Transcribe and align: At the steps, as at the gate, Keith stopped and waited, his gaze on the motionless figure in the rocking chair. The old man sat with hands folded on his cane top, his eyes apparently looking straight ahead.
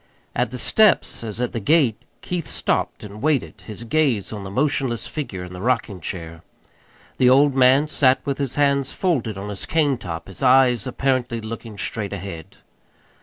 At 0.35 0.49
the 0.49 0.57
steps, 0.57 1.23
as 1.23 1.39
at 1.39 1.53
the 1.53 1.59
gate, 1.59 2.01
Keith 2.21 2.47
stopped 2.47 3.03
and 3.03 3.21
waited, 3.21 3.61
his 3.67 3.83
gaze 3.83 4.33
on 4.33 4.43
the 4.43 4.49
motionless 4.49 5.05
figure 5.05 5.43
in 5.43 5.53
the 5.53 5.61
rocking 5.61 6.01
chair. 6.01 6.41
The 7.19 7.29
old 7.29 7.53
man 7.53 7.87
sat 7.87 8.19
with 8.25 8.39
hands 8.55 8.91
folded 8.91 9.37
on 9.37 9.49
his 9.49 9.67
cane 9.67 9.99
top, 9.99 10.27
his 10.27 10.41
eyes 10.41 10.87
apparently 10.87 11.39
looking 11.39 11.77
straight 11.77 12.13
ahead. 12.13 12.57